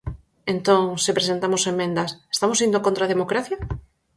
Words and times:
Entón, 0.53 0.83
se 1.03 1.15
presentamos 1.17 1.63
emendas, 1.73 2.11
¿estamos 2.35 2.61
indo 2.65 2.83
contra 2.85 3.03
a 3.05 3.11
democracia? 3.13 3.57